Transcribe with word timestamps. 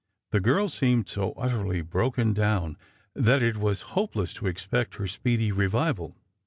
The 0.31 0.39
girl 0.39 0.67
seemed 0.67 1.07
so 1.07 1.33
utterly 1.37 1.81
broken 1.83 2.33
down, 2.33 2.75
that 3.13 3.43
it 3.43 3.57
was 3.57 3.81
hopeless 3.93 4.33
to 4.33 4.47
expect 4.47 4.95
her 4.95 5.05
speedy 5.05 5.51
revival. 5.51 6.15